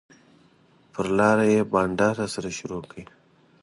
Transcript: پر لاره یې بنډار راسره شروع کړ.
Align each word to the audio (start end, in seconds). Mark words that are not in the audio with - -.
پر 0.91 1.05
لاره 1.17 1.45
یې 1.53 1.61
بنډار 1.71 2.13
راسره 2.21 2.49
شروع 2.57 2.83
کړ. 2.91 3.03